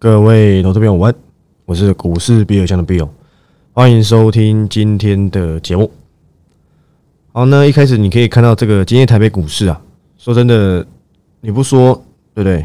[0.00, 1.12] 各位投资朋友，晚，
[1.64, 3.08] 我是股市比尔强的 Bill，
[3.72, 5.90] 欢迎收听今天的节目。
[7.32, 9.82] 好，那一开始你可以看到这个今天台北股市啊，
[10.16, 10.86] 说真的，
[11.40, 12.00] 你不说
[12.32, 12.64] 对不对？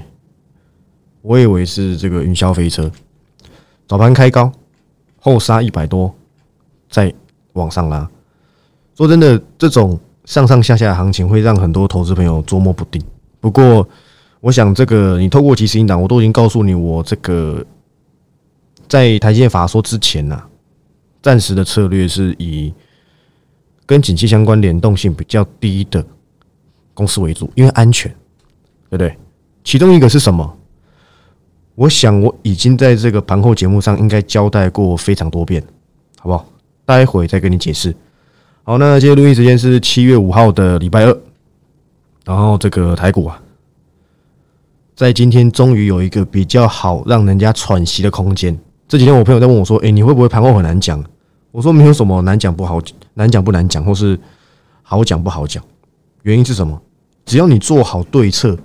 [1.24, 2.92] 我以为是这个云霄飞车，
[3.88, 4.52] 早盘开高，
[5.20, 6.14] 后杀一百多，
[6.88, 7.12] 再
[7.54, 8.08] 往上拉。
[8.96, 13.02] 说真的，这种上上下下的行情会让很多投资朋友捉摸不定。
[13.40, 13.90] 不过，
[14.44, 17.66] 我想这个你透过即时引导，我都已经告诉你，我这个
[18.90, 20.38] 在台积电法说之前呢，
[21.22, 22.74] 暂时的策略是以
[23.86, 26.06] 跟景气相关联动性比较低的
[26.94, 28.12] 公司为主，因为安全，
[28.90, 29.16] 对不对？
[29.64, 30.58] 其中一个是什么？
[31.76, 35.64] 我想我已经在这个盘后节目上应该交代过非常多遍，
[36.20, 36.46] 好不好？
[36.84, 37.96] 待会再跟你解释。
[38.64, 41.18] 好，那今天录音时间是七月五号的礼拜二，
[42.26, 43.40] 然后这个台股啊。
[44.96, 48.58] 在今天终于有一个比较好让人家喘息的空间。
[48.88, 51.04] 这几天我朋友在问我说：“诶，你会不会盘后很难讲？”
[51.52, 52.80] 我说：“没有什么难讲不好，
[53.16, 54.20] 难讲不难讲，或是
[54.84, 55.64] 好讲不好讲。
[56.22, 56.80] 原因是什么？
[57.26, 58.58] 只要你做好对策，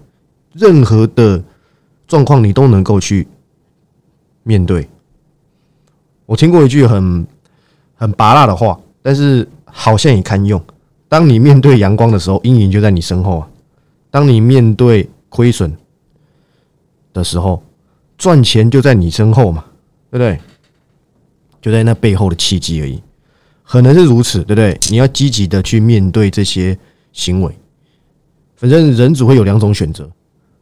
[0.52, 1.42] 任何的
[2.06, 3.26] 状况你都能够去
[4.42, 4.88] 面对。”
[6.26, 7.26] 我听过一句很
[7.94, 10.62] 很拔辣的话，但是好像也堪用。
[11.08, 13.48] 当你面对阳光的时候，阴影就在你身后啊。
[14.10, 15.74] 当你面对亏损，
[17.18, 17.60] 的时候，
[18.16, 19.64] 赚钱就在你身后嘛，
[20.10, 20.38] 对不对？
[21.60, 23.02] 就在那背后的契机而已，
[23.64, 24.78] 可能是如此，对不对？
[24.88, 26.78] 你要积极的去面对这些
[27.12, 27.52] 行为。
[28.54, 30.08] 反正人只会有两种选择：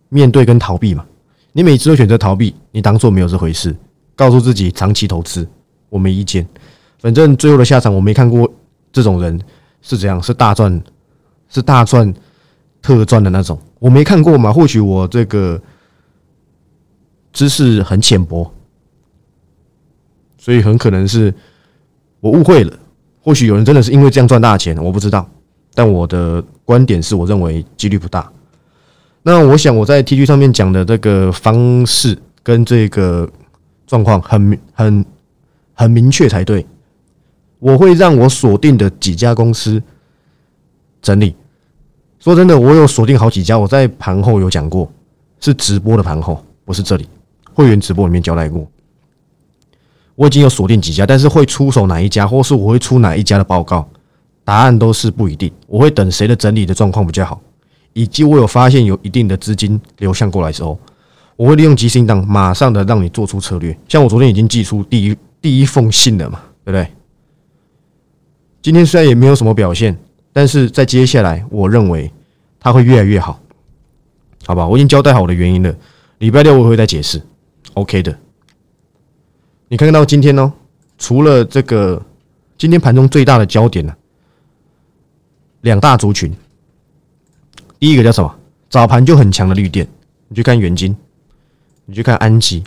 [0.09, 1.05] 面对跟逃避嘛。
[1.53, 3.77] 你每次都选择逃避，你当做没有这回事，
[4.15, 5.47] 告诉自己长期投资
[5.91, 6.47] 我没意见。
[6.99, 8.51] 反正最后的下场我没看过
[8.91, 9.39] 这种人
[9.83, 10.83] 是怎样，是大赚，
[11.49, 12.13] 是大赚
[12.81, 14.53] 特赚的那种，我没看过嘛。
[14.53, 15.61] 或许我这个。
[17.37, 18.51] 知识很浅薄，
[20.39, 21.33] 所以很可能是
[22.19, 22.73] 我误会了。
[23.21, 25.29] 或许有人真的是因为这样赚大钱，我不知道。
[25.75, 28.33] 但我的观点是我认为几率不大。
[29.23, 33.29] 那我想我在 T G 上面讲的这个方式跟这个
[33.87, 35.05] 状况很很
[35.75, 36.65] 很明确才对。
[37.59, 39.83] 我会让我锁定的几家公司
[41.03, 41.37] 整理。
[42.19, 44.91] 说真的，我有锁定好几家，我在盘后有讲过，
[45.39, 47.07] 是直播的盘后，不是这里。
[47.57, 48.71] 会员直播里面交代过，
[50.15, 53.89] 我已经有锁定几家，但是会出手哪一家，或是我会出哪一家的报告，
[54.45, 55.51] 答案都是不一定。
[55.67, 57.41] 我会等谁的整理的状况比较好，
[57.95, 60.79] 以及我有发现有一定的资金流向过来之后，
[61.35, 63.75] 我会利用即兴档马上的让你做出策略。
[63.89, 66.87] 像我昨天已经寄出第一第一封信了嘛，对不对？
[68.61, 69.97] 今天虽然也没有什么表现，
[70.31, 72.13] 但是在接下来，我认为
[72.61, 73.41] 它会越来越好，
[74.45, 74.67] 好吧？
[74.69, 75.75] 我已经交代好我的原因了，
[76.19, 77.23] 礼拜六我会再解释。
[77.77, 78.19] OK 的，
[79.69, 80.51] 你看到今天呢？
[80.97, 82.03] 除了这个，
[82.57, 83.95] 今天盘中最大的焦点呢，
[85.61, 86.35] 两大族群。
[87.79, 88.35] 第一个叫什么？
[88.71, 89.87] 早盘就很强的绿电，
[90.29, 90.97] 你去看元金，
[91.85, 92.65] 你去看安吉，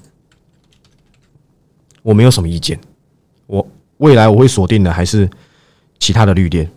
[2.03, 2.79] 我没有什么意见。
[3.47, 5.27] 我未来我会锁定的还是
[5.97, 6.69] 其他的绿电。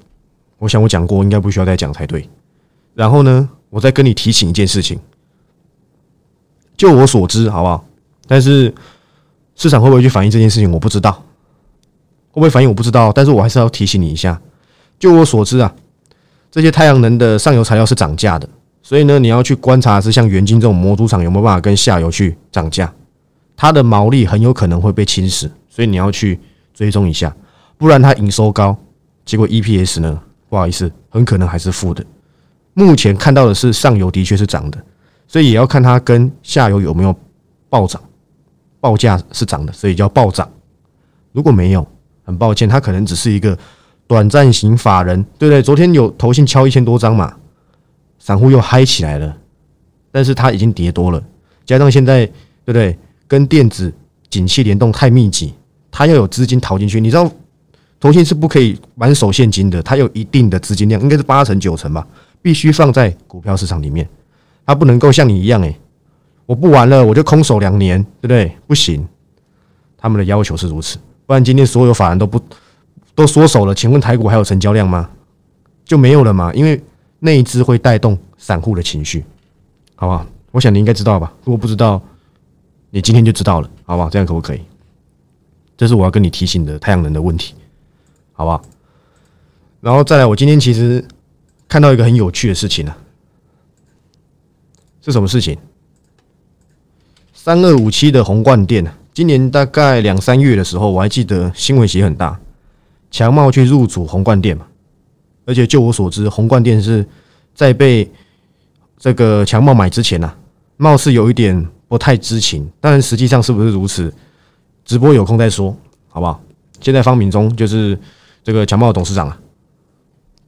[0.57, 2.27] 我想我讲过，应该不需要再讲才对。
[2.95, 4.99] 然后呢，我再跟你提醒一件事情，
[6.79, 7.85] 就我所知，好不好？
[8.33, 8.75] 但是
[9.55, 11.13] 市场会不会去反映这件事情，我不知道。
[12.31, 14.41] 会不会反映我不知道，但是我还是要提醒你一下。
[14.99, 15.71] 就我所知啊，
[16.51, 18.49] 这些太阳能的上游材料是涨价的，
[18.83, 22.91] 所以呢，你要去观察是像元晶这种模组厂有没有办法跟下游去涨价，
[23.55, 26.41] 它的毛利很有可能会被侵蚀，所以你要去
[26.73, 27.37] 追踪一下，
[27.77, 28.75] 不然它营收高，
[29.27, 30.19] 结果 EPS 呢，
[30.49, 32.03] 不好意思，很可能还是负的。
[32.73, 34.83] 目前看到的是上游的确是涨的，
[35.29, 37.15] 所以也要看它跟下游有没有
[37.69, 38.01] 暴涨。
[38.83, 40.51] 报价是涨的，所以叫暴涨。
[41.31, 41.87] 如果没有，
[42.25, 43.57] 很抱歉，它可能只是一个
[44.09, 45.63] 短暂型法人，对不对？
[45.63, 47.33] 昨天有投信敲一千多张嘛，
[48.19, 49.37] 散户又嗨起来了，
[50.11, 51.23] 但是它已经跌多了，
[51.65, 52.99] 加上现在对不对？
[53.29, 53.95] 跟电子
[54.29, 55.55] 景气联动太密集，
[55.89, 57.01] 它要有资金逃进去。
[57.01, 57.31] 你知道，
[58.01, 62.05] 投信是不可以满手现金的，它有一定的资金量，应该是八成九成吧，
[62.43, 64.09] 必须放在股票市场里面，
[64.67, 65.79] 它不能够像你一样，诶。
[66.53, 68.55] 我不玩了，我就空手两年，对不对？
[68.67, 69.09] 不行，
[69.97, 72.39] 他们的要求是如此，不然今天所有法人都不
[73.15, 73.75] 都缩手了。
[73.75, 75.09] 请问台股还有成交量吗？
[75.87, 76.53] 就没有了嘛？
[76.53, 76.79] 因为
[77.21, 79.25] 内资会带动散户的情绪，
[79.95, 80.27] 好不好？
[80.51, 81.33] 我想你应该知道吧？
[81.43, 81.99] 如果不知道，
[82.91, 84.11] 你今天就知道了，好不好？
[84.11, 84.61] 这样可不可以？
[85.79, 87.55] 这是我要跟你提醒的太阳能的问题，
[88.35, 88.61] 好不好？
[89.81, 91.03] 然后再来，我今天其实
[91.67, 92.95] 看到一个很有趣的事情呢，
[95.01, 95.57] 是什么事情？
[97.45, 102.39] 三二五七的宏冠店，今年大概两三月的时候，我还记得新闻写很大，
[103.11, 104.65] 强茂去入主宏冠店嘛。
[105.45, 107.05] 而且就我所知，宏冠店是
[107.53, 108.09] 在被
[108.97, 110.33] 这个强茂买之前呐，
[110.77, 114.15] 貌似有一点不太知情，但实际上是不是如此？
[114.85, 115.77] 直播有空再说，
[116.11, 116.41] 好不好？
[116.81, 117.99] 现在方明忠就是
[118.45, 119.37] 这个强茂董事长啊，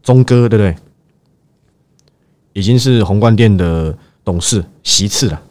[0.01, 0.77] 忠哥对不对？
[2.53, 5.43] 已经是宏冠店的董事席次了，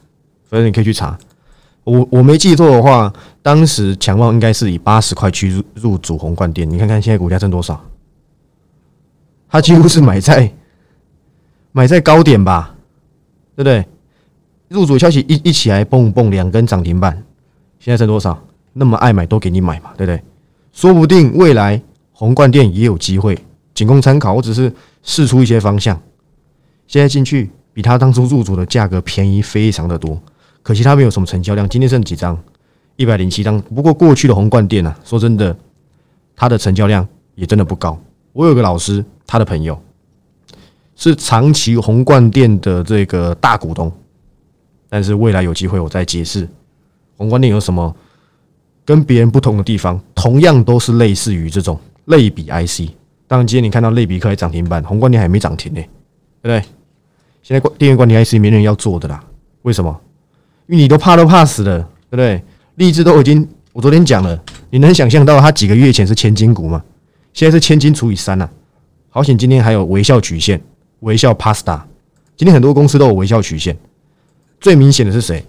[0.50, 1.20] 反正你可以去查。
[1.84, 7.84] 我我没记错的话，当时强茂应该是以八十块去入入主宏冠店，你看看现在股价挣多少？
[9.50, 10.52] 他几乎是买在
[11.72, 12.76] 买在高点吧，
[13.56, 13.86] 对不对？
[14.70, 17.24] 入主消息一一起来，蹦蹦两根涨停板，
[17.80, 18.42] 现在挣多少？
[18.72, 20.24] 那么爱买都给你买嘛，对不对？
[20.72, 21.80] 说不定未来
[22.12, 23.38] 红冠店也有机会，
[23.76, 24.34] 仅供参考。
[24.34, 26.02] 我只是试出一些方向。
[26.88, 30.20] 现在进去比他当初入主的价格便宜非常的多，
[30.64, 31.70] 可惜他没有什么成交量。
[31.70, 32.36] 今天剩几张？
[32.96, 33.62] 一百零七张。
[33.62, 35.56] 不过过去的红冠店啊，说真的，
[36.36, 38.00] 它的成交量也真的不高。
[38.32, 39.80] 我有个老师，他的朋友
[40.96, 43.92] 是长期红冠店的这个大股东，
[44.90, 46.48] 但是未来有机会我再解释
[47.18, 47.96] 红冠店有什么
[48.86, 50.00] 跟别人不同的地方。
[50.16, 52.90] 同样都是类似于这种类比 IC。
[53.28, 55.82] 当然，今天你看到类比可以涨停板，红冠店还没涨停呢，
[56.42, 56.64] 对不对？
[57.42, 59.24] 现在电源管理 IC 没人要做的啦，
[59.64, 60.00] 为什么？
[60.78, 61.80] 你都怕都怕死了，
[62.10, 62.44] 对不对？
[62.76, 66.84] 励志都已经，我昨天讲了，你能想象到它几个月前是千金股吗？
[67.34, 68.50] 现在是千金除以三呐。
[69.10, 70.62] 好险，今天还有微笑曲线，
[71.02, 71.82] 微笑 Pasta。
[72.36, 73.78] 今天很多公司都有微笑曲线，
[74.60, 75.46] 最明显的是谁？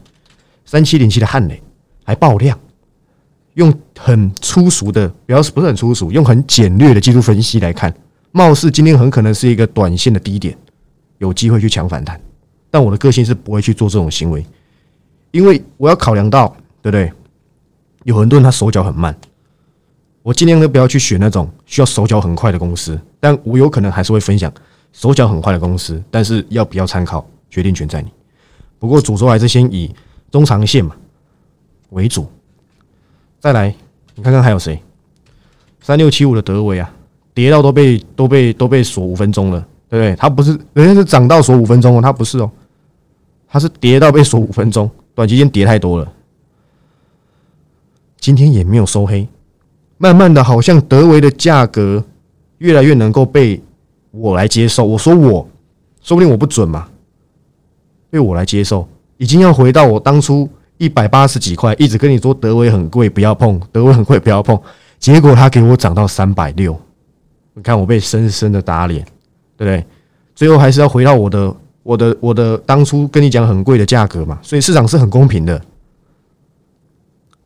[0.66, 1.62] 三七零七的汉磊
[2.04, 2.58] 还爆量，
[3.54, 7.94] 用很粗俗的，不要不是很粗俗，用很简略的技术分析来看，
[8.32, 10.56] 貌似今天很可能是一个短线的低点。
[11.18, 12.20] 有机会去抢反弹，
[12.70, 14.44] 但我的个性是不会去做这种行为，
[15.34, 16.46] 因为我要考量到，
[16.80, 17.12] 对不对？
[18.04, 19.12] 有很多人他手脚很慢，
[20.22, 24.52] 我尽量都不要去选那种需要手脚很快的公司，但我有可能还是会分享
[24.92, 28.08] 手脚很快的公司，但是要不要参考，决定权在你。
[28.78, 29.92] 不过主轴还是先以
[30.30, 30.94] 中长线嘛
[31.90, 32.30] 为主，
[33.40, 33.74] 再来，
[34.14, 34.80] 你看看还有谁？
[35.80, 36.88] 三六七五的德维啊，
[37.34, 39.66] 跌到都被都被都被锁五分钟了。
[39.88, 40.16] 对不对？
[40.16, 42.50] 它不是，人家是涨到锁五分钟哦，它不是哦，
[43.46, 46.12] 它是跌到被锁五分钟，短期间跌太多了。
[48.18, 49.28] 今天也没有收黑，
[49.98, 52.04] 慢慢的，好像德维的价格
[52.58, 53.62] 越来越能够被
[54.10, 54.84] 我来接受。
[54.84, 55.48] 我说我，
[56.00, 56.88] 说不定我不准嘛，
[58.10, 64.58] 被我来接受，已经要回到我当初一百八十几块，一直跟你说德维很贵，不要碰，德维很贵，不要碰。
[64.98, 66.78] 结果他给我涨到三百六，
[67.52, 69.06] 你看我被深深的打脸。
[69.56, 69.86] 对不对？
[70.34, 75.62] 最后还是要回到我的、我的、我的当初跟你讲很贵的价格嘛，所以市场是很公平的，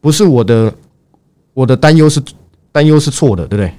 [0.00, 0.72] 不是我的
[1.52, 2.22] 我的担忧是
[2.72, 3.74] 担忧是错的，对不对？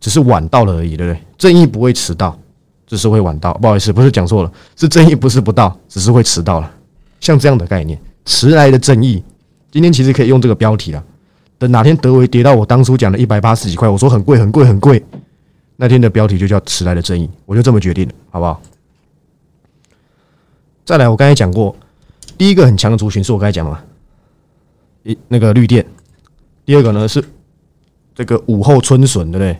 [0.00, 1.22] 只是晚到了而已，对不对？
[1.38, 2.38] 正义不会迟到，
[2.86, 3.54] 只是会晚到。
[3.54, 6.70] 不好意思，不是讲错了，是正义不是不到，只是会迟到了。
[7.20, 9.22] 像这样的概念，迟来的正义，
[9.70, 11.02] 今天其实可以用这个标题了。
[11.56, 15.02] 等哪天德维跌到我当初讲的一百八十几块，我说很贵很贵很贵。
[15.76, 18.60] 那天的标题就叫“迟来的正义”，我就这么决定了，好不好？
[20.84, 21.74] 再来，我刚才讲过，
[22.36, 23.84] 第一个很强的族群是我刚才讲的，
[25.04, 25.82] 一那个绿电；
[26.66, 27.24] 第二个呢是
[28.14, 29.58] 这个午后春笋，对不对？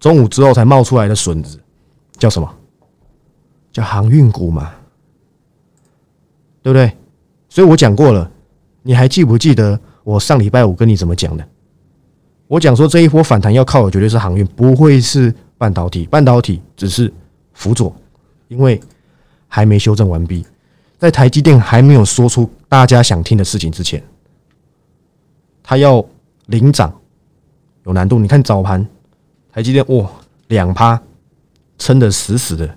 [0.00, 1.58] 中午之后才冒出来的笋子，
[2.18, 2.52] 叫什么？
[3.72, 4.72] 叫航运股嘛，
[6.62, 6.90] 对不对？
[7.48, 8.28] 所以我讲过了，
[8.82, 11.48] 你还记不记得我上礼拜五跟你怎么讲的？
[12.48, 16.06] 我讲说这一波反弹要靠的绝对是航运，不会是半导体。
[16.06, 17.12] 半导体只是
[17.52, 17.94] 辅佐，
[18.48, 18.80] 因为
[19.54, 20.44] 还没修正完毕，
[20.98, 24.02] 在台积电还没有说出大家想听的事情之前，
[25.62, 26.04] 它要
[26.46, 26.92] 领涨
[27.86, 28.18] 有难度。
[28.18, 28.84] 你看早盘
[29.52, 30.10] 台积电哇
[30.48, 31.00] 两趴
[31.78, 32.68] 撑得死死的，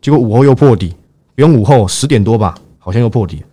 [0.00, 0.96] 结果午后又破底，
[1.34, 3.44] 不用午后十点多吧，好像又破底，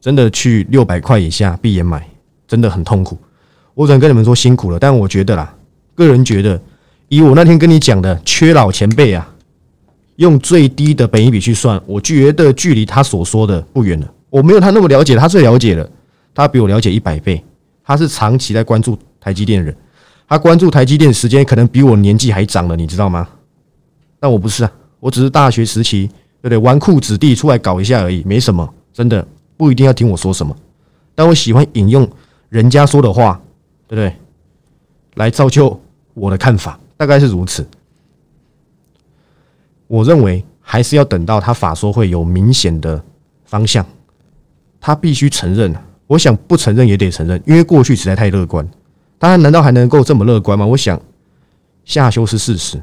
[0.00, 2.08] 真的去六百块以下闭眼买。
[2.48, 3.18] 真的很痛苦，
[3.74, 4.78] 我只能跟你们说辛苦了。
[4.78, 5.54] 但我觉得啦，
[5.94, 6.58] 个人觉得，
[7.08, 9.32] 以我那天跟你讲的缺老前辈啊，
[10.20, 14.14] 用最低的本一比去算，我觉得距离他所说的不远了。
[14.28, 15.90] 我没有他那么了解，他最了解了，
[16.34, 17.42] 他比我了解一百倍。
[17.82, 19.74] 他是长期在关注台积电的人，
[20.28, 23.26] 他关注台积电时间可能比我年纪还长了，你知道吗？
[24.18, 26.06] 但我不是啊，我只是大学时期
[26.42, 26.58] 对不对？
[26.58, 30.54] 纨绔子弟出来搞一下而已，没什么，真的不一定要听我说什么。
[31.14, 32.08] 但我喜欢引用。
[32.50, 33.40] 人家说的话，
[33.86, 34.12] 对不对？
[35.14, 35.80] 来造就
[36.14, 37.64] 我的看法，大概是如此。
[39.90, 43.02] 我认为还是要等到他法说会有明显的
[43.44, 43.84] 方向，
[44.80, 45.74] 他必须承认。
[46.06, 48.64] 我想不承认也得承认，因为过去实在太乐观。
[49.18, 50.64] 当然，难道还能够这么乐观吗？
[50.64, 51.00] 我想
[51.84, 52.80] 下修是事实。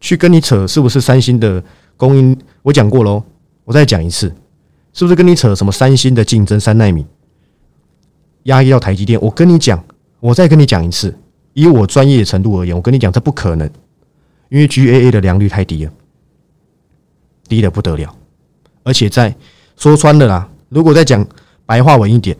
[0.00, 1.60] 去跟你扯是不是三星的
[1.96, 2.38] 供应？
[2.62, 3.20] 我讲过喽，
[3.64, 4.32] 我再讲一次，
[4.92, 7.04] 是不是跟你扯什么三星的竞争三纳米
[8.44, 9.20] 压抑到台积电？
[9.20, 9.82] 我跟你讲，
[10.20, 11.12] 我再跟你讲一次，
[11.54, 13.68] 以我专业程度而言，我跟你讲，这不可能，
[14.48, 15.92] 因为 GAA 的良率太低了，
[17.48, 18.14] 低的不得了。
[18.82, 19.34] 而且在
[19.76, 21.26] 说穿了啦，如果再讲
[21.64, 22.36] 白话文一点。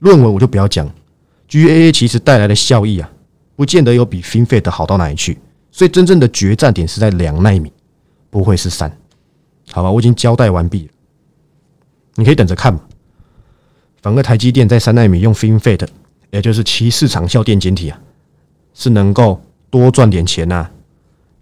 [0.00, 0.86] 论文我就不要讲
[1.48, 3.10] ，GAA 其实带来的效益啊，
[3.56, 5.38] 不见得有比 FinFET 好到哪里去，
[5.72, 7.72] 所以真正的决战点是在两纳米，
[8.28, 8.94] 不会是三，
[9.72, 9.90] 好吧？
[9.90, 10.92] 我已经交代完毕了，
[12.16, 12.80] 你可以等着看嘛。
[14.02, 15.88] 反而台积电在三纳米用 FinFET，
[16.30, 17.98] 也就是其市场效电晶体啊，
[18.74, 19.40] 是能够
[19.70, 20.68] 多赚点钱呐，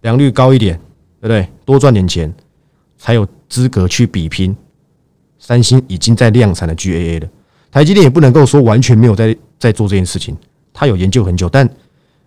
[0.03, 0.79] 良率高一点，
[1.21, 1.49] 对不对？
[1.65, 2.33] 多赚点钱，
[2.99, 4.57] 才有资格去比拼
[5.39, 7.29] 三星已经在量产的 GAA 的。
[7.71, 10.37] 台积电也不能够说完全没有在在做这件事情，
[10.73, 11.69] 他有研究很久，但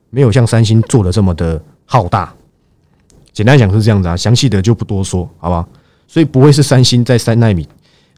[0.09, 2.33] 没有像三星做的这么的浩大。
[3.31, 5.67] 简单讲是这样子啊，详细的就不多说，好不好？
[6.07, 7.67] 所以不会是三星在三纳米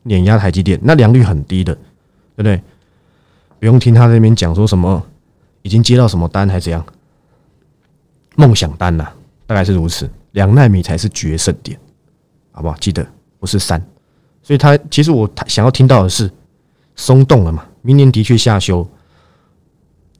[0.03, 2.61] 碾压台积电，那良率很低的，对不对？
[3.59, 5.05] 不用听他那边讲说什么
[5.61, 6.85] 已经接到什么单还怎样，
[8.35, 9.07] 梦想单呐，
[9.45, 10.09] 大概是如此。
[10.31, 11.79] 两纳米才是决胜点，
[12.51, 12.75] 好不好？
[12.79, 13.05] 记得
[13.39, 13.81] 不是三，
[14.41, 16.29] 所以他其实我想要听到的是。
[16.95, 17.65] 松动了嘛？
[17.81, 18.85] 明年的确下修。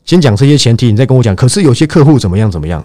[0.06, 1.36] 先讲这些前提，你再跟我讲。
[1.36, 2.82] 可是有些客户怎么样怎么样？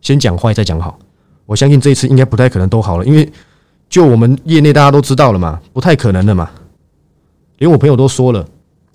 [0.00, 0.96] 先讲坏再讲好。
[1.44, 3.28] 我相信这一次应该不太可能都好了，因为
[3.88, 6.48] 就我们业内大家都知道了嘛，不太可能的嘛。
[7.58, 8.46] 连我朋友都说了，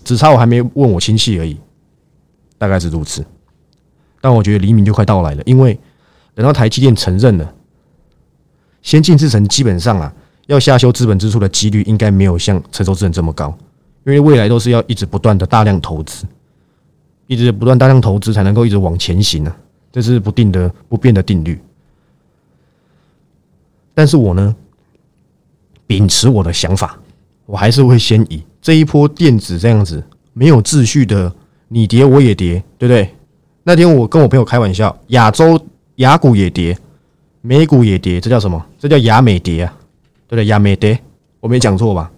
[0.05, 1.59] 只差我还没问我亲戚而已，
[2.57, 3.25] 大概是如此。
[4.21, 5.77] 但我觉得黎明就快到来了，因为
[6.37, 7.53] 等到台积电承认了，
[8.83, 10.13] 先进制程基本上啊，
[10.45, 13.57] 要下修资本支出的几率应该没有像成熟制程这么高。
[14.05, 16.25] 因为未来都是要一直不断的大量投资，
[17.25, 19.51] 一直不断大量投资才能够一直往前行呢，
[19.91, 21.59] 这是不定的不变的定律。
[23.95, 24.55] 但是我呢，
[25.87, 26.99] 秉持我的想法，
[27.47, 30.03] 我还是会先以这一波电子这样子
[30.33, 31.33] 没有秩序的，
[31.67, 33.11] 你跌我也跌，对不对？
[33.63, 35.59] 那天我跟我朋友开玩笑，亚洲
[35.97, 36.77] 亚股也跌，
[37.41, 38.65] 美股也跌，这叫什么？
[38.79, 39.73] 这叫亚美跌啊，
[40.27, 40.45] 对不对？
[40.47, 40.99] 亚美跌，
[41.39, 42.11] 我没讲错吧？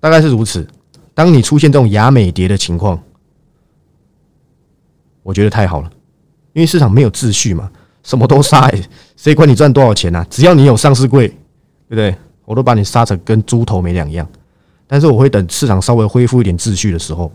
[0.00, 0.66] 大概是如此。
[1.14, 3.00] 当你出现这种亚美跌的情况，
[5.22, 5.90] 我觉得太好了，
[6.52, 7.70] 因为市场没有秩序嘛，
[8.02, 8.70] 什么都杀，
[9.16, 10.26] 谁管你赚多少钱呢？
[10.28, 11.36] 只要你有上市柜，对
[11.88, 12.14] 不对？
[12.44, 14.28] 我都把你杀成跟猪头没两样。
[14.86, 17.32] 但是我会等市场稍微恢复一点秩序的时候。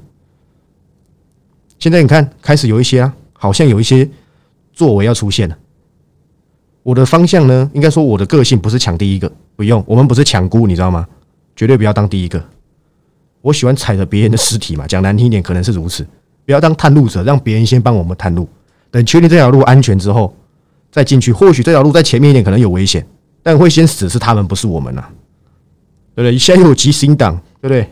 [1.80, 4.08] 现在你看，开始有一些啊，好像有一些
[4.80, 5.58] 作为要出现了。
[6.84, 11.06] 我的方向呢，应该说我的个性不是抢第一个，不用，我们不是抢孤，你知道吗？
[11.54, 12.42] 绝对不要当第一个。
[13.42, 16.08] 我喜欢踩着别人的尸体嘛，讲难听一点，可能是如此。
[16.46, 18.48] 不要当探路者，让别人先帮我们探路。
[18.90, 20.34] 等确定这条路安全之后，
[20.90, 21.34] 再进去。
[21.34, 23.06] 或许这条路在前面一点，可能有危险，
[23.44, 25.04] 但会先死是他们，不是我们呐，
[26.16, 26.38] 对不对？
[26.38, 27.86] 现在有急行党，对不对？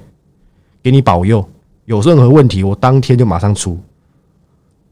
[0.82, 1.46] 给你保佑，
[1.84, 3.78] 有任何问题，我当天就马上出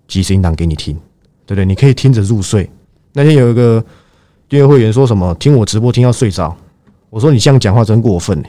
[0.09, 0.99] 急行党给你听，
[1.45, 1.65] 对不对？
[1.65, 2.69] 你可以听着入睡。
[3.13, 3.83] 那天有一个
[4.49, 6.55] 订阅会员说什么，听我直播听要睡着，
[7.09, 8.47] 我说你这样讲话真过分呢。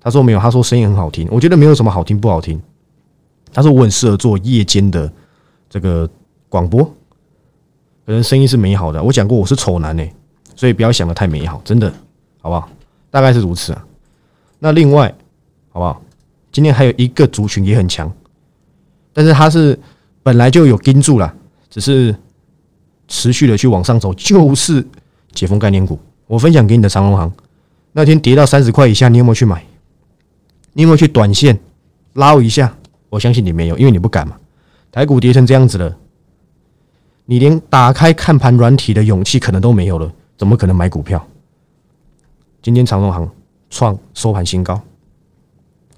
[0.00, 1.26] 他说没有，他说声音很好听。
[1.30, 2.60] 我觉得没有什么好听不好听。
[3.52, 5.10] 他说我很适合做夜间的
[5.68, 6.08] 这个
[6.48, 6.84] 广播，
[8.04, 9.02] 可能声音是美好的。
[9.02, 10.04] 我讲过我是丑男呢，
[10.54, 11.92] 所以不要想的太美好，真的，
[12.40, 12.68] 好不好？
[13.10, 13.84] 大概是如此啊。
[14.58, 15.12] 那另外，
[15.70, 16.00] 好不好？
[16.52, 18.10] 今天还有一个族群也很强，
[19.12, 19.78] 但是他是
[20.22, 21.34] 本来就有盯住了，
[21.68, 22.14] 只是
[23.08, 24.86] 持续的去往上走，就是
[25.32, 25.98] 解封概念股。
[26.26, 27.32] 我分享给你的长隆行，
[27.92, 29.64] 那天跌到三十块以下，你有没有去买？
[30.72, 31.58] 你有没有去短线
[32.14, 32.76] 捞一下？
[33.08, 34.36] 我相信你没有，因为你不敢嘛。
[34.90, 35.96] 台股跌成这样子了，
[37.24, 41.24] 你连打开看盘软体的勇气可能都没有了，怎么可能买股票？
[42.60, 43.30] 今天长荣行
[43.70, 44.80] 创收盘新高，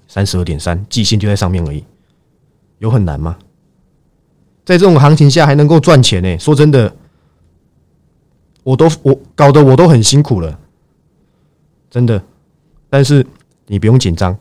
[0.07, 1.83] 三十二点三，季线就在上面而已，
[2.77, 3.37] 有很难吗？
[4.69, 6.37] 在这种行情下还能够赚钱呢？
[6.37, 6.93] 说真的，
[8.61, 10.59] 我都我搞得我都很辛苦了，
[11.89, 12.21] 真的。
[12.87, 13.25] 但是
[13.65, 14.37] 你不用紧张。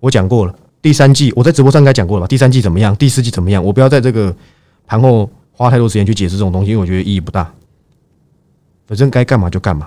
[0.00, 2.26] 我讲过了，第三季我在直播上应该讲过了吧？
[2.26, 2.96] 第三季怎么样？
[2.96, 3.62] 第四季怎么样？
[3.62, 4.34] 我不要在这个
[4.86, 7.52] 盘后花太多时间去解释这种东西，因为我觉得意义不大。
[8.86, 9.86] 反正该干嘛就干嘛。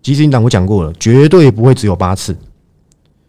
[0.00, 2.34] 即时引导我讲过了，绝对不会只有八次，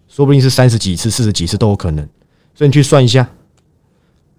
[0.07, 2.07] 说不定是三十几次、四十几次都有可能。
[2.55, 3.27] 所以你去算一下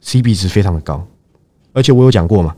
[0.03, 1.07] ，C B 值非常的高。
[1.73, 2.55] 而且我有讲过嘛，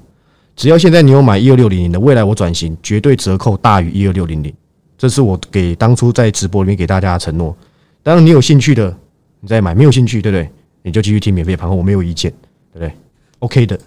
[0.56, 4.52] 只要现在你有买一二六零零的，未来我转型绝对折扣大于一二六零零。
[4.98, 7.56] 这是我给当初在直播里面给大家的承诺。
[8.02, 8.96] 当然，你有兴趣的
[9.38, 10.50] 你再买，没有兴趣对不对？
[10.82, 12.30] 你就继续听免费盘后，我没有意见，
[12.72, 12.92] 对不对
[13.38, 13.78] ？OK 的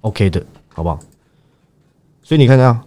[0.00, 0.98] ，OK 的，好不好？
[2.22, 2.80] 所以你看看，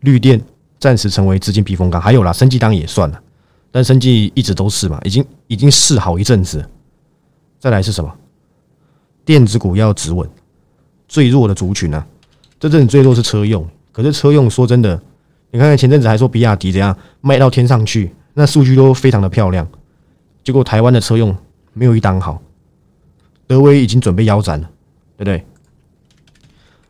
[0.00, 0.40] 绿电
[0.78, 3.20] 暂时成为资金避风港，还有啦，生技当然也算了，
[3.70, 6.64] 但生技一直都是嘛，已经已经试好一阵子。
[7.58, 8.14] 再来是什么？
[9.24, 10.28] 电子股要止稳，
[11.06, 12.04] 最弱的族群呢？
[12.58, 15.00] 这阵子最弱是车用，可是车用说真的，
[15.50, 19.68] 你看看前阵子还说比亚迪怎样卖到天上去，那数据都非常的漂亮，
[20.42, 21.36] 结果台湾的车用
[21.72, 22.40] 没有一档好，
[23.46, 24.70] 德威已经准备腰斩了，
[25.16, 25.44] 对不对？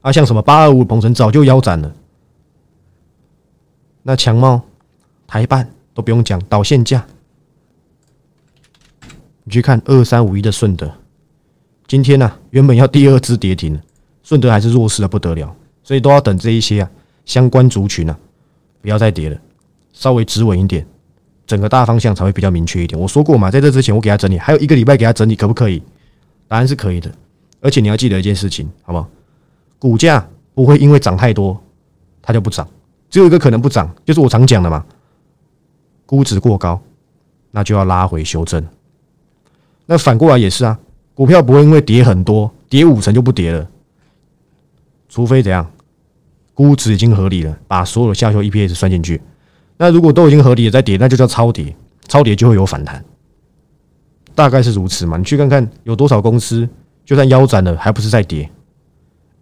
[0.00, 1.92] 啊，像什么八二五鹏程早就腰斩了，
[4.02, 4.62] 那强茂、
[5.26, 7.04] 台办都不用讲，导线价。
[9.48, 10.92] 你去看二三五一的顺德，
[11.86, 13.80] 今天呢原本要第二支跌停，
[14.22, 16.90] 顺德还是弱势的不得了，所以都要等这一些啊
[17.24, 18.14] 相关族群啊
[18.82, 19.40] 不要再跌了，
[19.94, 20.86] 稍微止稳一点，
[21.46, 23.00] 整个大方向才会比较明确一点。
[23.00, 25.82] 我说过嘛，在这之前我给他整理，还有一个礼拜给他整理，可不可以？
[26.46, 27.10] 答案是可以的，
[27.62, 29.08] 而且你要记得一件事情，好不好？
[29.78, 31.58] 股价不会因为涨太多
[32.20, 32.68] 它就不涨，
[33.08, 34.84] 只有一个可能不涨，就是我常讲的嘛，
[36.04, 36.78] 估值过高，
[37.50, 38.62] 那就要拉回修正。
[39.90, 40.78] 那反过来也是啊，
[41.14, 43.66] 股票不会因为跌很多，跌五成就不跌了，
[45.08, 45.66] 除非怎样，
[46.52, 49.18] 估值已经合理了，把所有的下修 EPS 算进去。
[49.78, 51.74] 那如果都已经合理了再跌，那就叫超跌，
[52.06, 53.02] 超跌就会有反弹，
[54.34, 55.16] 大概是如此嘛。
[55.16, 56.68] 你去看看有多少公司，
[57.06, 58.50] 就算腰斩了，还不是在跌，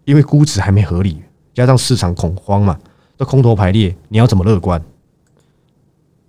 [0.05, 1.21] 因为估值还没合理，
[1.53, 2.79] 加上市场恐慌嘛，
[3.17, 4.81] 这空头排列，你要怎么乐观？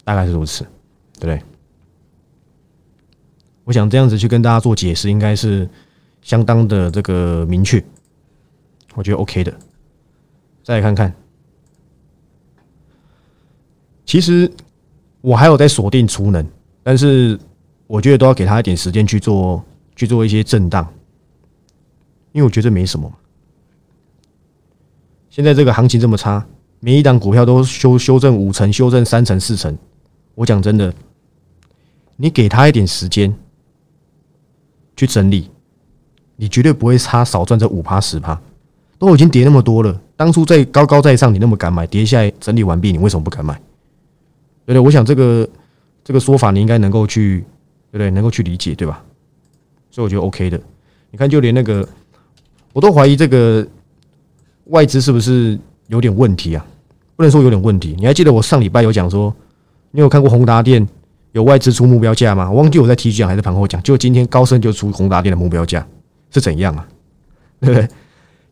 [0.03, 0.65] 大概是如此，
[1.21, 1.41] 对不对？
[3.69, 5.69] 我想这样子去跟大家做解释，应该是
[6.23, 7.85] 相当的这个明确，
[8.95, 9.55] 我觉得 OK 的。
[10.65, 11.15] 再来看看，
[14.07, 14.51] 其实
[15.21, 16.47] 我还有在锁定储能，
[16.83, 17.39] 但是
[17.87, 19.63] 我觉得都要给他一点时间去做，
[19.95, 20.91] 去做一些震荡，
[22.33, 23.13] 因为我觉得没什么。
[25.29, 26.43] 现在这个行情这么差，
[26.81, 29.77] 每一档股票都修修正五成、修正三成、四成，
[30.35, 30.95] 我讲真的，
[32.17, 33.31] 你给他一点时间。
[34.99, 35.49] 去整理，
[36.35, 38.39] 你绝对不会差少赚这五趴十趴，
[38.99, 40.01] 都已经跌那么多了。
[40.17, 43.55] 当初在高高在上，你那么敢买，跌下来整理完毕，你为什么不敢买？
[44.67, 44.81] 对不对？
[44.81, 45.49] 我想这个
[46.03, 47.45] 这个说法你应该能够去，
[47.93, 48.11] 对不对？
[48.11, 49.01] 能够去理解，对吧？
[49.93, 50.61] 所以我觉得 OK 的。
[51.13, 51.89] 你看，就连那个
[52.73, 53.65] 我都怀疑这个
[54.65, 55.57] 外资是不是
[55.87, 56.67] 有点问题啊？
[57.15, 57.95] 不能说有点问题。
[57.97, 59.33] 你还记得我上礼拜有讲说，
[59.93, 60.87] 你有看过宏达电？
[61.33, 62.51] 有外资出目标价吗？
[62.51, 65.87] 忘记我在 T 讲还是盘后讲，就今天高盛就出宏达电的目标价
[66.31, 66.89] 是怎样啊？
[67.61, 67.89] 对不对？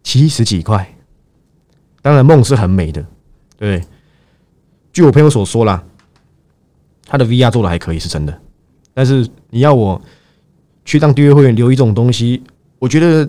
[0.02, 0.86] 七十几块。
[2.02, 3.02] 当然梦是很美的，
[3.58, 3.88] 对不对？
[4.92, 5.82] 据我朋友所说啦，
[7.06, 8.40] 他的 VR 做的还可以，是真的。
[8.94, 10.00] 但是你要我
[10.84, 12.42] 去当订阅会员留意这种东西，
[12.78, 13.28] 我觉得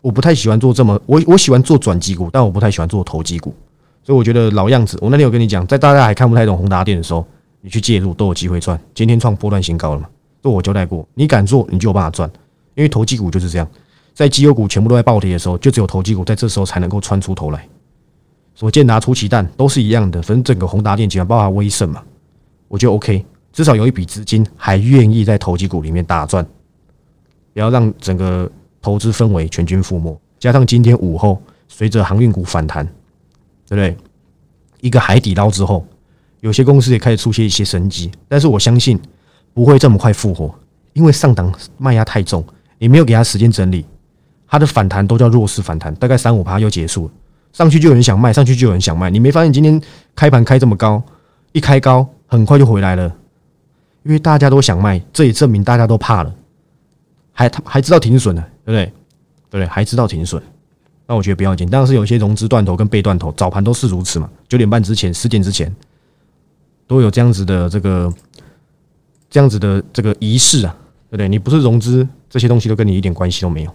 [0.00, 3.54] 我不太喜欢做这么我我喜欢做转机股，但我不太喜欢做投机股。
[4.02, 4.98] 所以我觉得老样子。
[5.00, 7.26] 我那天有跟你讲，在大家还看不太懂宏达电的时候。
[7.66, 10.08] 你去介入都有机会赚，今天创波段新高了嘛？
[10.40, 12.30] 这我交代过，你敢做你就有办法赚，
[12.76, 13.68] 因为投机股就是这样，
[14.14, 17.68] 在绩优股全部都在暴跌的时候，就只有投机股在这时候才能够穿出头来。
[18.54, 22.00] 所见拿出奇蛋都是一样的，反正整个宏达电集团包括威盛嘛，
[22.68, 26.46] 我觉得 OK，至少有一笔资金还愿意在投机股里面大赚，
[27.52, 28.48] 不要让整个
[28.80, 30.16] 投资氛围全军覆没。
[30.38, 32.86] 加上今天午后随着航运股反弹，
[33.66, 33.96] 对不对？
[34.82, 35.84] 一个海底捞之后。
[36.46, 38.96] 有些公司也开始出现一些生机，但是我相信
[39.52, 40.54] 不会这么快复活，
[40.92, 42.44] 因为上档卖压太重，
[42.78, 43.84] 你没有给他时间整理，
[44.46, 47.12] 它的反弹都叫弱势反弹，大概三五趴又结束了。
[47.52, 49.82] 上去就有人想卖，上去就有人想卖，你没发现今天
[50.14, 51.02] 开盘开这么高，
[51.50, 53.12] 一开高很快就回来了，
[54.04, 56.32] 因为大家都想卖，这也证明大家都怕了，
[57.32, 58.84] 还还知道停损呢，对不对？
[59.50, 59.66] 对不对？
[59.66, 60.40] 还知道停损，
[61.08, 61.68] 那我觉得不要紧。
[61.68, 65.74] 当然是有一些融资断头跟被断头，早盘都是如此嘛，九点半之前、十点之前。
[66.86, 68.12] 都有这样子的这个，
[69.28, 70.76] 这样子的这个仪式啊，
[71.10, 71.28] 对不对？
[71.28, 73.74] 你不是融资，这些东西都跟你一点关系都没有，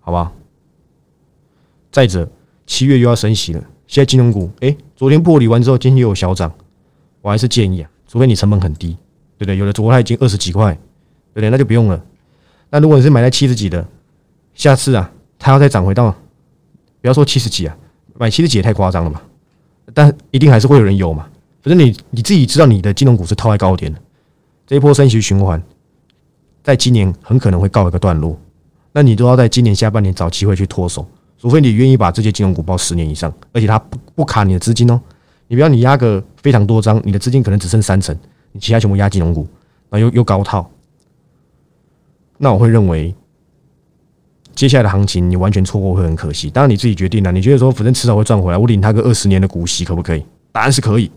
[0.00, 0.32] 好吧？
[1.90, 2.28] 再者，
[2.66, 6.52] 七月又要升息了，现在金融股，哎，昨天破底完之后，今天又有小涨，
[7.20, 8.96] 我还是建议啊，除非你成本很低，
[9.36, 9.56] 对不对？
[9.56, 11.50] 有的昨天已经二十几块，对不对？
[11.50, 12.04] 那就不用了。
[12.70, 13.86] 那如果你是买在七十几的，
[14.54, 16.10] 下次啊，它要再涨回到，
[17.00, 17.76] 不要说七十几啊，
[18.18, 19.20] 买七十几也太夸张了嘛，
[19.92, 21.28] 但一定还是会有人有嘛。
[21.64, 23.98] 反正你你自己知道，你的金融股是套在高点的，
[24.66, 25.60] 这一波升息循环，
[26.62, 28.38] 在今年很可能会告一个段落。
[28.92, 35.00] 那你都要在今年下半年找机会去脱手，除非你愿意把这些金融股包十年以上，而且它不不卡你的资金哦。
[35.48, 38.14] 你不要你压个非常多张，你的资金可能只剩三成，
[38.52, 39.48] 你其他全部压金融股，
[39.88, 40.70] 然后又又高套，
[42.36, 43.14] 那我会认为
[44.54, 46.50] 接下来的行情你完全错过会很可惜。
[46.50, 50.22] 当然你自己决定了，你觉得说反正迟早会赚回来，我领他个二十年的股息可不可以？
[50.52, 51.10] 答案是可以。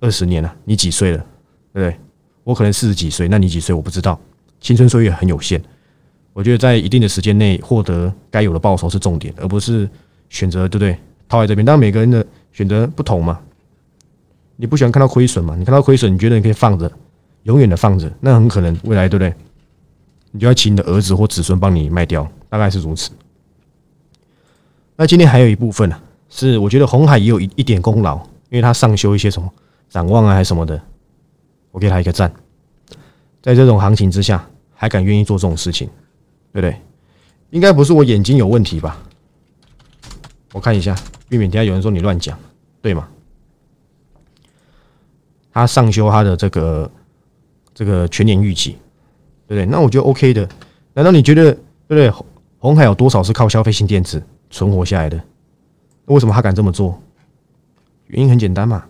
[0.00, 1.18] 二十年了，你几岁了？
[1.72, 1.96] 对不对？
[2.42, 3.74] 我可能四十几岁，那你几岁？
[3.74, 4.18] 我不知道。
[4.60, 5.62] 青春岁月很有限，
[6.32, 9.88] 我觉得在一定的时间内获得该有的报酬是重点，而不是
[10.28, 10.98] 选择对不对？
[11.28, 13.40] 套在这边，当然每个人的选择不同嘛。
[14.56, 15.54] 你不喜欢看到亏损嘛？
[15.56, 16.90] 你看到亏损，你觉得你可以放着，
[17.44, 19.34] 永远的放着，那很可能未来对不对？
[20.32, 23.10] 你就要请你的儿子或子孙帮你卖掉，大概是如此。
[24.96, 28.16] 那今天还有一部分呢，是我觉得红海也有一一点功劳，
[28.50, 29.50] 因为他上修一些什么
[29.90, 30.80] 展望啊，还是什么的，
[31.70, 32.32] 我给他一个赞。
[33.42, 35.88] 在这种行情之下，还敢愿意做这种事情，
[36.52, 36.80] 对不对？
[37.50, 38.96] 应该不是我眼睛有问题吧？
[40.52, 40.96] 我看一下，
[41.28, 42.38] 避免底下有人说你乱讲，
[42.80, 43.08] 对吗？
[45.52, 46.90] 他上修他的这个
[47.74, 48.78] 这个全年预期，
[49.48, 49.66] 对不对？
[49.66, 50.48] 那我觉得 OK 的。
[50.94, 52.10] 难道你觉得对不对？
[52.58, 55.20] 红海有多少是靠消费性电子存活下来的？
[56.06, 57.00] 为什么他敢这么做？
[58.08, 58.84] 原因很简单嘛，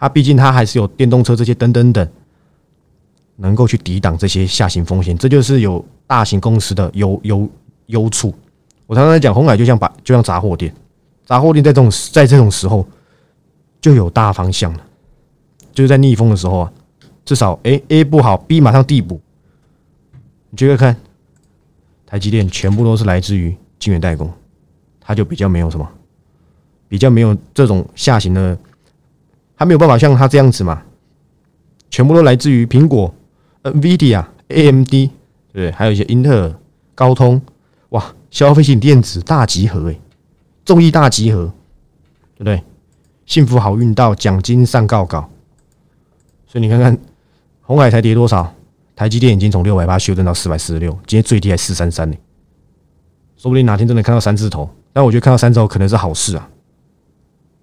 [0.00, 2.08] 他毕竟他还是有电动车这些等等等，
[3.36, 7.46] 能够去抵挡这些下行风险，这就是有大型公司的优优
[7.86, 8.34] 优处。
[8.86, 10.74] 我常常在讲，红海就像把就像杂货店，
[11.26, 12.84] 杂货店在这种在这种时候
[13.78, 14.80] 就有大方向了，
[15.74, 16.72] 就是在逆风的时候啊，
[17.26, 19.20] 至少 A A 不好，B 马上递补。
[20.48, 20.96] 你觉得看
[22.06, 24.32] 台积电全部都是来自于晶圆代工，
[24.98, 25.86] 它就比较没有什么，
[26.88, 28.58] 比较没有这种下行的，
[29.60, 30.82] 还没有办法像它这样子嘛，
[31.90, 33.14] 全部都来自于苹果、
[33.62, 35.10] NVIDIA、AMD，
[35.52, 35.70] 对？
[35.72, 36.54] 还有一些英特尔、
[36.94, 37.38] 高通，
[37.90, 38.02] 哇！
[38.30, 40.00] 消费性电子大集合，诶，
[40.64, 41.52] 众议大集合，
[42.36, 42.62] 对不对？
[43.26, 45.28] 幸福好运到，奖金上告告。
[46.46, 46.96] 所以你看看，
[47.60, 48.54] 红海才跌多少？
[48.96, 52.16] 台积电已经从六百八修正到四百四十六，今天最低还四三三呢。
[53.36, 56.48] 说不定哪天真的看到三字头，但我觉得看到三字头可能是好事啊。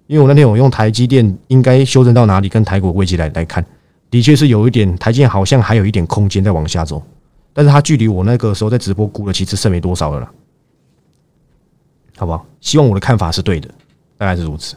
[0.07, 3.65] 因为我那天我用台积电应该修正到哪里，跟台股位置来来看，
[4.09, 7.01] 的确是有一点，台积电好像还有一点空间在往下走，
[7.53, 10.31] 但是它距离我那个时候在直播估的其实剩没多少了啦。
[12.15, 12.43] 好不好？
[12.61, 13.69] 希望我的看法是对的，
[14.17, 14.75] 大概是如此。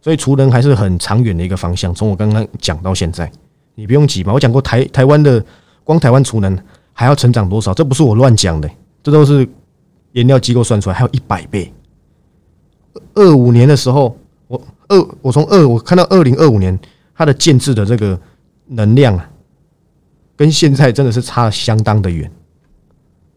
[0.00, 1.92] 所以，储能还是很长远的一个方向。
[1.92, 3.30] 从我刚刚讲到现在，
[3.74, 4.32] 你不用急嘛。
[4.32, 5.44] 我讲过台台湾的
[5.82, 6.56] 光台湾储能
[6.92, 7.74] 还要成长多少？
[7.74, 8.70] 这不是我乱讲的，
[9.02, 9.46] 这都是
[10.12, 11.70] 研料机构算出来，还有一百倍。
[13.14, 14.16] 二五年的时候，
[14.88, 16.78] 二我从二我看到二零二五年
[17.14, 18.18] 它的建制的这个
[18.66, 19.30] 能量啊，
[20.36, 22.30] 跟现在真的是差相当的远。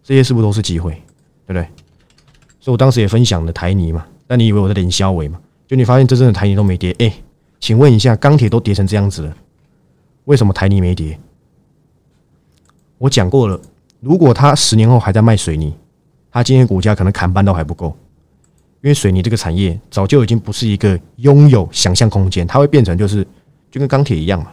[0.03, 0.91] 这些是不是都是机会？
[1.45, 1.63] 对不对？
[2.59, 5.39] 所以我当时也分享了台泥嘛，那你以为我在连消尾嘛？
[5.67, 7.13] 就你发现真正的台泥都没跌，哎，
[7.59, 9.35] 请问一下，钢铁都跌成这样子了，
[10.25, 11.19] 为什么台泥没跌？
[12.97, 13.59] 我讲过了，
[13.99, 15.73] 如果他十年后还在卖水泥，
[16.31, 17.95] 他今天股价可能砍半都还不够，
[18.81, 23.25] 因为水泥这个产业早就已经不是一个拥有想象空间，它会变成就是
[23.69, 24.51] 就跟钢铁一样嘛，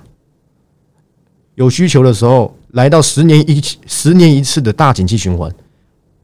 [1.55, 5.53] 有需求的时候来到十年一十年一次的大景气循环，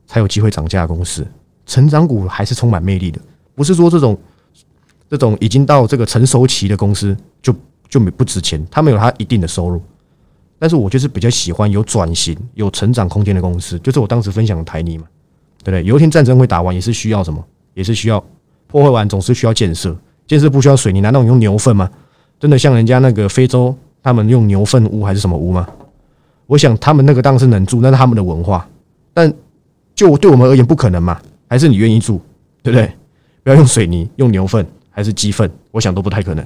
[0.06, 1.26] 才有机会涨价公司。
[1.64, 3.20] 成长股还是充满魅力的，
[3.54, 4.18] 不是说这种
[5.08, 7.54] 这种已经到这个成熟期的公司就
[7.88, 9.80] 就没不值钱，他们有他一定的收入，
[10.58, 15.06] 但是我就是比较喜欢有转型、有成长空间的公司，就是我当时分享的台泥嘛，
[15.62, 15.84] 对不对？
[15.84, 17.42] 有一天战争会打完，也是需要什么？
[17.74, 18.22] 也是需要
[18.66, 21.90] 破坏完，总是需要建设，建设不需要水泥，难道你用牛粪吗？
[22.40, 25.66] 真的像人家那个非洲，他们用牛粪屋还是什么屋吗？
[26.46, 28.68] 我想他们那个当然是能住，那是他们的文化，
[29.14, 29.32] 但
[29.94, 31.20] 就对我们而言不可能嘛。
[31.48, 32.20] 还是你愿意住，
[32.62, 32.90] 对不对？
[33.42, 36.44] 不要用水泥，用牛粪还是鸡粪，我想都不太可能。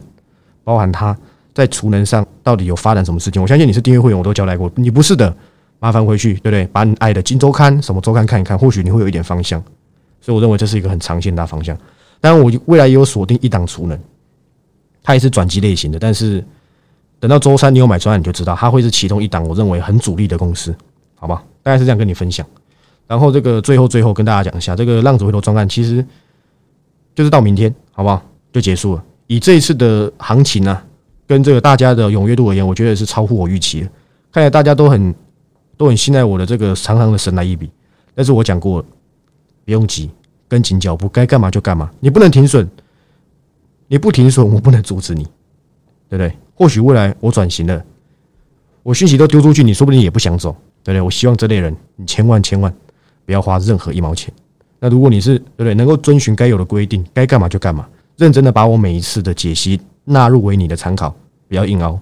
[0.64, 1.16] 包含他
[1.54, 3.40] 在储能上到底有发展什么事情？
[3.40, 4.68] 我相信你是订阅会员，我都交代过。
[4.74, 5.32] 你不是的，
[5.78, 6.66] 麻烦回去，对不对？
[6.72, 9.62] 把你爱的《金周刊》什么周刊看一看，或许你会有一点方向。
[10.26, 11.78] 所以我认为这是一个很长线大方向。
[12.20, 13.96] 当然，我未来也有锁定一档储能，
[15.00, 16.00] 它也是转机类型的。
[16.00, 16.44] 但是
[17.20, 20.74] 等到周三你有买专案，你就知道它会是其中一档我认为很主力的公司，
[21.14, 21.44] 好吧？
[21.62, 22.44] 大概是这样跟你分享。
[23.06, 26.04] 然后这个最后最后跟大家讲一下，这个浪子回头专案其实
[27.14, 28.20] 就是到明天，好不好？
[28.52, 29.04] 就结束了。
[29.28, 30.82] 以这一次的行情呢，
[31.24, 33.88] 跟这个大家的踊跃度而言，我觉得是超乎我预期的。
[34.32, 35.14] 看来大家都很
[35.76, 37.70] 都很信赖我的这个长长的神来一笔。
[38.12, 38.84] 但是我讲过，
[39.66, 40.10] 不用急，
[40.48, 41.90] 跟紧脚步，该干嘛就干嘛。
[42.00, 42.66] 你不能停损，
[43.88, 45.24] 你不停损，我不能阻止你，
[46.08, 46.32] 对不对？
[46.54, 47.84] 或许未来我转型了，
[48.82, 50.52] 我讯息都丢出去，你说不定也不想走，
[50.82, 51.00] 对不对？
[51.02, 52.72] 我希望这类人，你千万千万。
[53.26, 54.32] 不要花任何一毛钱。
[54.78, 61.12] 那如果你是对不对，能够遵循该有的规定，该干嘛就干嘛，认真的把我每一次的解析纳入为你的参考，
[61.48, 61.98] 不要硬凹，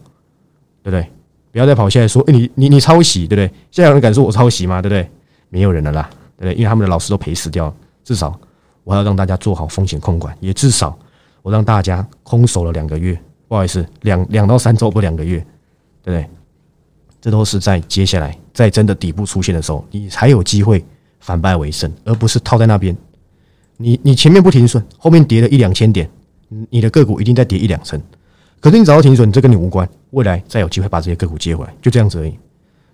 [0.83, 1.09] 对不对？
[1.50, 3.46] 不要再跑下来说，哎，你你你抄袭，对不对？
[3.70, 4.83] 现在有人敢说我抄袭吗？
[4.83, 5.09] 对不对？
[5.48, 6.54] 没有人了啦，对不对？
[6.54, 7.74] 因为他们的老师都赔死掉了。
[8.02, 8.38] 至少
[8.82, 10.98] 我要让大家做好风险控管，也至少
[11.42, 13.18] 我让大家空手了两个月，
[13.48, 15.38] 不好意思，两两到三周不两个月，
[16.02, 16.28] 对不对？
[17.20, 20.84] 这都是在接下来在真的底部出现的时候，你才有机会
[21.20, 22.94] 反败为胜，而不是套在那边。
[23.78, 26.08] 你你前面不停损，后面跌了一两千点，
[26.68, 28.00] 你的个股一定再跌一两成。
[28.60, 32.38] 可是你找到停损，这跟你无关，未来再有机会把这些个股接回来，就这样子而已。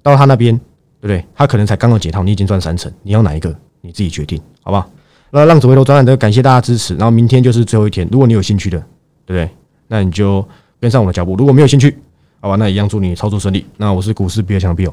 [0.02, 0.58] 到他那边，
[1.00, 1.24] 对不对？
[1.34, 3.54] 他可能才刚刚解套，你已经赚三成，你要哪一个？
[3.80, 4.90] 你自己决定，好不好？
[5.30, 6.94] 那浪子回头转转的，感谢大家支持。
[6.96, 8.78] 然后明天就是最后一天，如果你有兴趣的，
[9.24, 9.48] 对不对？
[9.88, 10.46] 那你就
[10.78, 11.34] 跟上我的脚步。
[11.36, 11.96] 如果没有兴趣，
[12.40, 13.64] 好吧，那一样祝你操作顺利。
[13.76, 14.92] 那我是股市比尔强 Bill，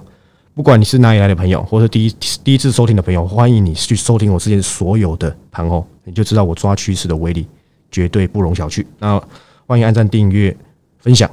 [0.54, 7.46] 不管你是哪里来的朋友，或是第一第一次收听的朋友，欢迎你去收听我之前所有的盘后，你就知道我抓趋势的威力
[7.92, 8.86] 绝对不容小觑。
[9.00, 9.22] 那
[9.66, 10.56] 欢迎按赞、订阅、
[11.00, 11.30] 分享，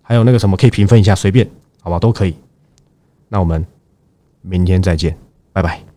[0.00, 1.48] 还有那个什么可以评分一下，随便，
[1.80, 2.34] 好吧，都可以。
[3.28, 3.64] 那我们
[4.42, 5.16] 明天再见，
[5.52, 5.91] 拜拜。